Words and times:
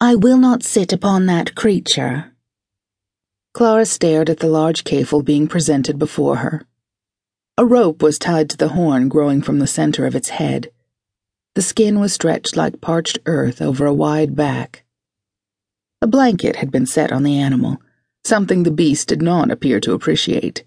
I 0.00 0.14
will 0.14 0.36
not 0.36 0.62
sit 0.62 0.92
upon 0.92 1.24
that 1.24 1.54
creature. 1.54 2.32
Clara 3.54 3.86
stared 3.86 4.28
at 4.28 4.40
the 4.40 4.46
large 4.46 4.84
cafle 4.84 5.24
being 5.24 5.48
presented 5.48 5.98
before 5.98 6.36
her. 6.36 6.66
A 7.56 7.64
rope 7.64 8.02
was 8.02 8.18
tied 8.18 8.50
to 8.50 8.58
the 8.58 8.68
horn 8.68 9.08
growing 9.08 9.40
from 9.40 9.58
the 9.58 9.66
center 9.66 10.04
of 10.04 10.14
its 10.14 10.28
head. 10.28 10.70
The 11.54 11.62
skin 11.62 11.98
was 11.98 12.12
stretched 12.12 12.56
like 12.56 12.82
parched 12.82 13.20
earth 13.24 13.62
over 13.62 13.86
a 13.86 13.94
wide 13.94 14.36
back. 14.36 14.84
A 16.02 16.06
blanket 16.06 16.56
had 16.56 16.70
been 16.70 16.84
set 16.84 17.10
on 17.10 17.22
the 17.22 17.38
animal, 17.38 17.80
something 18.22 18.64
the 18.64 18.70
beast 18.70 19.08
did 19.08 19.22
not 19.22 19.50
appear 19.50 19.80
to 19.80 19.94
appreciate. 19.94 20.62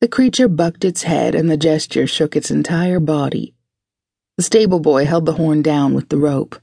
The 0.00 0.08
creature 0.08 0.48
bucked 0.48 0.84
its 0.84 1.04
head 1.04 1.36
and 1.36 1.48
the 1.48 1.56
gesture 1.56 2.08
shook 2.08 2.34
its 2.34 2.50
entire 2.50 2.98
body. 2.98 3.54
The 4.36 4.42
stable 4.42 4.80
boy 4.80 5.04
held 5.04 5.26
the 5.26 5.34
horn 5.34 5.62
down 5.62 5.94
with 5.94 6.08
the 6.08 6.18
rope. 6.18 6.60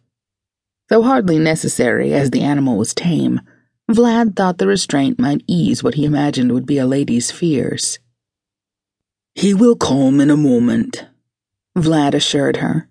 Though 0.89 1.03
hardly 1.03 1.37
necessary, 1.37 2.13
as 2.13 2.31
the 2.31 2.41
animal 2.41 2.77
was 2.77 2.93
tame, 2.93 3.41
Vlad 3.89 4.35
thought 4.35 4.57
the 4.57 4.67
restraint 4.67 5.19
might 5.19 5.43
ease 5.47 5.83
what 5.83 5.95
he 5.95 6.05
imagined 6.05 6.51
would 6.51 6.65
be 6.65 6.77
a 6.77 6.85
lady's 6.85 7.31
fears. 7.31 7.99
He 9.35 9.53
will 9.53 9.75
calm 9.75 10.19
in 10.19 10.29
a 10.29 10.37
moment, 10.37 11.05
Vlad 11.77 12.13
assured 12.13 12.57
her. 12.57 12.89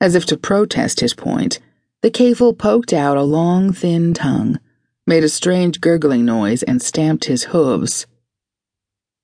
As 0.00 0.14
if 0.14 0.24
to 0.26 0.36
protest 0.36 1.00
his 1.00 1.12
point, 1.12 1.58
the 2.02 2.10
cafle 2.10 2.56
poked 2.56 2.92
out 2.92 3.16
a 3.16 3.22
long, 3.22 3.72
thin 3.72 4.14
tongue, 4.14 4.58
made 5.06 5.24
a 5.24 5.28
strange 5.28 5.80
gurgling 5.80 6.24
noise, 6.24 6.62
and 6.62 6.80
stamped 6.80 7.26
his 7.26 7.44
hooves. 7.44 8.06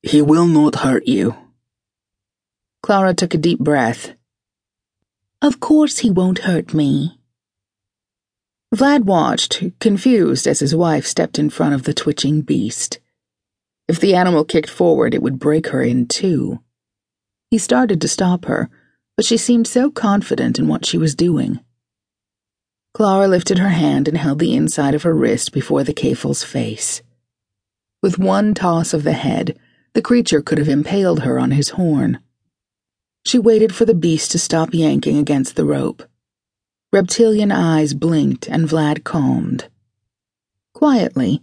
He 0.02 0.20
will 0.20 0.46
not 0.46 0.76
hurt 0.76 1.06
you. 1.06 1.36
Clara 2.82 3.14
took 3.14 3.34
a 3.34 3.38
deep 3.38 3.58
breath. 3.58 4.12
Of 5.40 5.60
course 5.60 5.98
he 5.98 6.10
won't 6.10 6.40
hurt 6.40 6.74
me. 6.74 7.15
Vlad 8.74 9.04
watched, 9.04 9.62
confused 9.78 10.46
as 10.46 10.58
his 10.58 10.74
wife 10.74 11.06
stepped 11.06 11.38
in 11.38 11.50
front 11.50 11.74
of 11.74 11.84
the 11.84 11.94
twitching 11.94 12.40
beast. 12.40 12.98
If 13.88 14.00
the 14.00 14.14
animal 14.14 14.44
kicked 14.44 14.68
forward, 14.68 15.14
it 15.14 15.22
would 15.22 15.38
break 15.38 15.68
her 15.68 15.82
in 15.82 16.06
two. 16.06 16.60
He 17.50 17.58
started 17.58 18.00
to 18.00 18.08
stop 18.08 18.46
her, 18.46 18.68
but 19.16 19.24
she 19.24 19.36
seemed 19.36 19.68
so 19.68 19.90
confident 19.90 20.58
in 20.58 20.66
what 20.66 20.84
she 20.84 20.98
was 20.98 21.14
doing. 21.14 21.60
Clara 22.92 23.28
lifted 23.28 23.58
her 23.58 23.68
hand 23.68 24.08
and 24.08 24.18
held 24.18 24.40
the 24.40 24.54
inside 24.54 24.94
of 24.94 25.04
her 25.04 25.14
wrist 25.14 25.52
before 25.52 25.84
the 25.84 25.94
cafle's 25.94 26.42
face. 26.42 27.02
With 28.02 28.18
one 28.18 28.52
toss 28.52 28.92
of 28.92 29.04
the 29.04 29.12
head, 29.12 29.58
the 29.94 30.02
creature 30.02 30.42
could 30.42 30.58
have 30.58 30.68
impaled 30.68 31.20
her 31.20 31.38
on 31.38 31.52
his 31.52 31.70
horn. 31.70 32.18
She 33.24 33.38
waited 33.38 33.74
for 33.74 33.84
the 33.84 33.94
beast 33.94 34.32
to 34.32 34.38
stop 34.38 34.74
yanking 34.74 35.18
against 35.18 35.56
the 35.56 35.64
rope. 35.64 36.02
Reptilian 36.92 37.52
eyes 37.52 37.94
blinked 37.94 38.48
and 38.48 38.68
Vlad 38.68 39.04
calmed. 39.04 39.68
Quietly, 40.72 41.42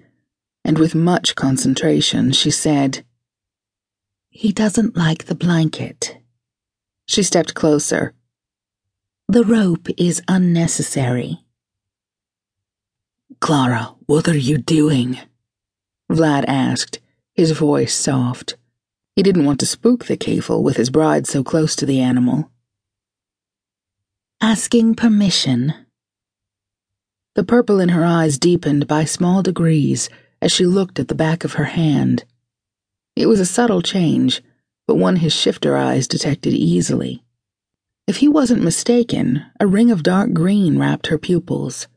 and 0.63 0.77
with 0.77 0.95
much 0.95 1.35
concentration, 1.35 2.31
she 2.31 2.49
said, 2.49 3.03
He 4.29 4.51
doesn't 4.51 4.95
like 4.95 5.25
the 5.25 5.35
blanket. 5.35 6.17
She 7.05 7.23
stepped 7.23 7.53
closer. 7.53 8.13
The 9.27 9.43
rope 9.43 9.87
is 9.97 10.21
unnecessary. 10.27 11.39
Clara, 13.39 13.95
what 14.05 14.27
are 14.27 14.37
you 14.37 14.57
doing? 14.57 15.19
Vlad 16.09 16.45
asked, 16.47 16.99
his 17.33 17.51
voice 17.51 17.93
soft. 17.93 18.55
He 19.15 19.23
didn't 19.23 19.45
want 19.45 19.59
to 19.59 19.65
spook 19.65 20.05
the 20.05 20.17
cafle 20.17 20.63
with 20.63 20.77
his 20.77 20.89
bride 20.89 21.27
so 21.27 21.43
close 21.43 21.75
to 21.75 21.85
the 21.85 21.99
animal. 21.99 22.51
Asking 24.45 24.95
permission. 24.95 25.73
The 27.35 27.45
purple 27.45 27.79
in 27.79 27.87
her 27.89 28.03
eyes 28.03 28.37
deepened 28.37 28.87
by 28.87 29.05
small 29.05 29.41
degrees 29.41 30.09
as 30.41 30.51
she 30.51 30.65
looked 30.65 30.99
at 30.99 31.07
the 31.07 31.15
back 31.15 31.45
of 31.45 31.53
her 31.53 31.63
hand. 31.63 32.25
It 33.15 33.27
was 33.27 33.39
a 33.39 33.45
subtle 33.45 33.81
change, 33.81 34.43
but 34.85 34.95
one 34.95 35.15
his 35.15 35.31
shifter 35.31 35.77
eyes 35.77 36.09
detected 36.09 36.53
easily. 36.53 37.23
If 38.05 38.17
he 38.17 38.27
wasn't 38.27 38.65
mistaken, 38.65 39.45
a 39.61 39.65
ring 39.65 39.89
of 39.89 40.03
dark 40.03 40.33
green 40.33 40.77
wrapped 40.77 41.07
her 41.07 41.17
pupils. 41.17 41.87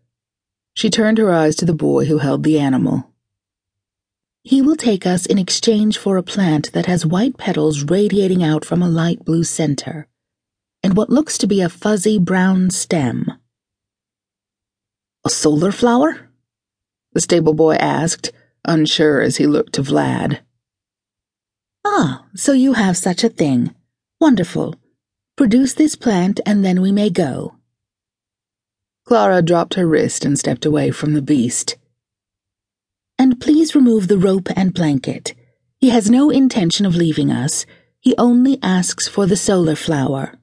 She 0.72 0.88
turned 0.88 1.18
her 1.18 1.32
eyes 1.32 1.56
to 1.56 1.64
the 1.64 1.74
boy 1.74 2.04
who 2.04 2.18
held 2.18 2.44
the 2.44 2.60
animal. 2.60 3.12
He 4.44 4.62
will 4.62 4.76
take 4.76 5.04
us 5.04 5.26
in 5.26 5.36
exchange 5.36 5.98
for 5.98 6.16
a 6.16 6.22
plant 6.22 6.70
that 6.74 6.86
has 6.86 7.04
white 7.04 7.38
petals 7.38 7.82
radiating 7.82 8.44
out 8.44 8.64
from 8.64 8.82
a 8.82 8.88
light 8.88 9.24
blue 9.24 9.42
center, 9.42 10.06
and 10.86 10.96
what 10.96 11.10
looks 11.10 11.36
to 11.36 11.48
be 11.48 11.60
a 11.60 11.68
fuzzy 11.68 12.16
brown 12.16 12.70
stem. 12.70 13.32
A 15.24 15.28
solar 15.28 15.72
flower? 15.72 16.30
The 17.12 17.20
stable 17.20 17.54
boy 17.54 17.74
asked, 17.74 18.30
unsure 18.64 19.20
as 19.20 19.38
he 19.38 19.48
looked 19.48 19.72
to 19.72 19.82
Vlad. 19.82 20.42
Ah, 21.84 22.26
so 22.36 22.52
you 22.52 22.74
have 22.74 22.96
such 22.96 23.24
a 23.24 23.28
thing. 23.28 23.74
Wonderful. 24.20 24.76
Produce 25.36 25.74
this 25.74 25.96
plant 25.96 26.38
and 26.46 26.64
then 26.64 26.80
we 26.80 26.92
may 26.92 27.10
go. 27.10 27.56
Clara 29.04 29.42
dropped 29.42 29.74
her 29.74 29.88
wrist 29.88 30.24
and 30.24 30.38
stepped 30.38 30.64
away 30.64 30.92
from 30.92 31.14
the 31.14 31.22
beast. 31.22 31.76
And 33.18 33.40
please 33.40 33.74
remove 33.74 34.06
the 34.06 34.18
rope 34.18 34.50
and 34.54 34.72
blanket. 34.72 35.34
He 35.80 35.90
has 35.90 36.08
no 36.08 36.30
intention 36.30 36.86
of 36.86 36.94
leaving 36.94 37.32
us. 37.32 37.66
He 37.98 38.14
only 38.18 38.60
asks 38.62 39.08
for 39.08 39.26
the 39.26 39.36
solar 39.36 39.74
flower. 39.74 40.35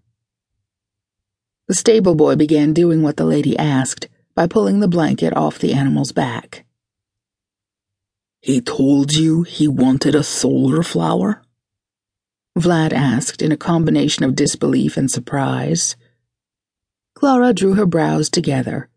The 1.68 1.74
stable 1.74 2.16
boy 2.16 2.36
began 2.36 2.74
doing 2.74 3.02
what 3.04 3.18
the 3.18 3.26
lady 3.26 3.58
asked 3.58 4.08
by 4.36 4.48
pulling 4.48 4.80
the 4.80 4.88
blanket 4.88 5.36
off 5.36 5.60
the 5.60 5.74
animal's 5.74 6.12
back. 6.12 6.66
He 8.42 8.60
told 8.60 9.14
you 9.14 9.44
he 9.44 9.70
wanted 9.70 10.16
a 10.16 10.24
solar 10.24 10.84
flower? 10.84 11.42
Vlad 12.60 12.92
asked 12.92 13.42
in 13.42 13.52
a 13.52 13.58
combination 13.58 14.26
of 14.26 14.36
disbelief 14.36 14.98
and 14.98 15.10
surprise. 15.10 15.96
Clara 17.16 17.54
drew 17.54 17.76
her 17.76 17.86
brows 17.86 18.30
together. 18.30 18.90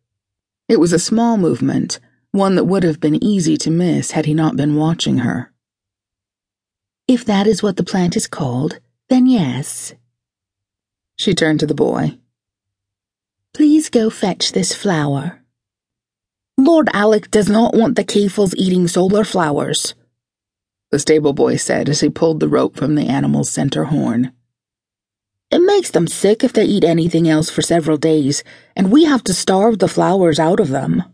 It 0.69 0.81
was 0.81 0.93
a 0.93 0.99
small 0.99 1.37
movement, 1.37 2.01
one 2.33 2.57
that 2.57 2.65
would 2.65 2.83
have 2.83 2.99
been 2.99 3.23
easy 3.23 3.57
to 3.59 3.71
miss 3.71 4.11
had 4.11 4.27
he 4.27 4.35
not 4.35 4.57
been 4.57 4.75
watching 4.75 5.19
her. 5.19 5.53
If 7.07 7.25
that 7.25 7.47
is 7.47 7.63
what 7.63 7.77
the 7.77 7.85
plant 7.85 8.17
is 8.17 8.27
called, 8.27 8.81
then 9.09 9.27
yes. 9.27 9.95
She 11.17 11.35
turned 11.35 11.61
to 11.61 11.67
the 11.67 11.75
boy. 11.75 12.19
Please 13.57 13.89
go 13.89 14.11
fetch 14.11 14.53
this 14.53 14.75
flower. 14.75 15.41
Lord 16.59 16.91
Alec 16.93 17.31
does 17.31 17.49
not 17.49 17.73
want 17.75 17.97
the 17.97 18.05
cafles 18.05 18.55
eating 18.55 18.87
solar 18.87 19.25
flowers, 19.25 19.95
the 20.91 20.99
stable 20.99 21.33
boy 21.33 21.57
said 21.57 21.89
as 21.89 22.01
he 22.01 22.11
pulled 22.11 22.41
the 22.41 22.51
rope 22.51 22.77
from 22.77 22.97
the 22.97 23.07
animal's 23.07 23.49
center 23.49 23.85
horn. 23.85 24.33
It 25.51 25.61
makes 25.61 25.91
them 25.91 26.07
sick 26.07 26.45
if 26.45 26.53
they 26.53 26.67
eat 26.67 26.85
anything 26.85 27.27
else 27.27 27.49
for 27.49 27.63
several 27.63 27.97
days, 27.97 28.45
and 28.77 28.93
we 28.93 29.07
have 29.07 29.25
to 29.25 29.33
starve 29.33 29.79
the 29.79 29.89
flowers 29.89 30.39
out 30.39 30.61
of 30.61 30.69
them. 30.69 31.05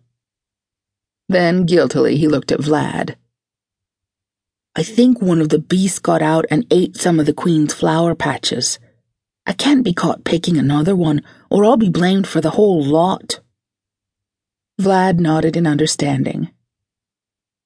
Then, 1.28 1.64
guiltily, 1.64 2.16
he 2.16 2.26
looked 2.26 2.50
at 2.50 2.59
Vlad. 2.59 3.14
I 4.74 4.82
think 4.82 5.22
one 5.22 5.41
of 5.41 5.50
the 5.50 5.60
beasts 5.60 6.00
got 6.00 6.22
out 6.22 6.47
and 6.50 6.66
ate 6.72 6.97
some 6.97 7.20
of 7.20 7.26
the 7.26 7.32
queen's 7.32 7.72
flower 7.72 8.16
patches. 8.16 8.80
I 9.47 9.53
can't 9.53 9.84
be 9.84 9.92
caught 9.92 10.25
picking 10.25 10.56
another 10.56 10.94
one, 10.94 11.22
or 11.50 11.64
I'll 11.64 11.76
be 11.76 11.88
blamed 11.88 12.26
for 12.26 12.41
the 12.41 12.50
whole 12.50 12.82
lot. 12.82 13.41
Vlad 14.80 15.19
nodded 15.19 15.56
in 15.56 15.66
understanding. 15.66 16.50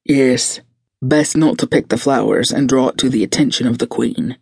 Yes, 0.03 0.61
best 1.01 1.37
not 1.37 1.57
to 1.59 1.67
pick 1.67 1.89
the 1.89 1.97
flowers 1.97 2.51
and 2.51 2.67
draw 2.67 2.89
it 2.89 2.97
to 2.99 3.09
the 3.09 3.23
attention 3.23 3.67
of 3.67 3.77
the 3.77 3.87
queen. 3.87 4.37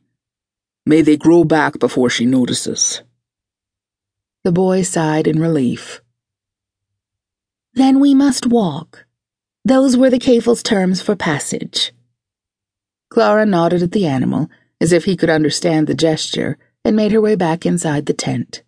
May 0.86 1.02
they 1.02 1.18
grow 1.18 1.44
back 1.44 1.80
before 1.80 2.10
she 2.10 2.26
notices. 2.26 3.02
The 4.44 4.52
boy 4.52 4.84
sighed 4.84 5.28
in 5.28 5.40
relief. 5.40 6.02
Then 7.74 8.00
we 8.00 8.14
must 8.14 8.46
walk. 8.46 9.06
Those 9.66 9.98
were 9.98 10.12
the 10.12 10.20
cafle's 10.20 10.62
terms 10.62 11.02
for 11.02 11.16
passage. 11.16 11.92
Clara 13.10 13.46
nodded 13.46 13.82
at 13.82 13.92
the 13.92 14.06
animal, 14.06 14.50
as 14.80 14.94
if 14.94 15.06
he 15.06 15.18
could 15.18 15.30
understand 15.30 15.88
the 15.88 15.96
gesture, 15.96 16.58
and 16.86 16.96
made 16.96 17.12
her 17.12 17.20
way 17.20 17.36
back 17.36 17.66
inside 17.66 18.06
the 18.06 18.14
tent. 18.14 18.62